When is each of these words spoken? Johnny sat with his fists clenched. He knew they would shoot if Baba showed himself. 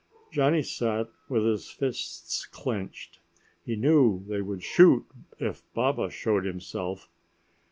Johnny 0.31 0.63
sat 0.63 1.09
with 1.29 1.45
his 1.45 1.69
fists 1.69 2.47
clenched. 2.47 3.19
He 3.63 3.75
knew 3.75 4.23
they 4.27 4.41
would 4.41 4.63
shoot 4.63 5.05
if 5.39 5.61
Baba 5.75 6.09
showed 6.09 6.43
himself. 6.43 7.07